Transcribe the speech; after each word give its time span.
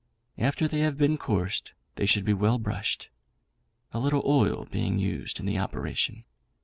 After 0.39 0.67
they 0.67 0.79
have 0.79 0.97
been 0.97 1.15
coursed 1.19 1.73
they 1.95 2.07
should 2.07 2.25
be 2.25 2.33
well 2.33 2.57
brushed, 2.57 3.09
a 3.91 3.99
little 3.99 4.23
oil 4.25 4.65
being 4.71 4.97
used 4.97 5.39
in 5.39 5.45
the 5.45 5.59
operation. 5.59 6.23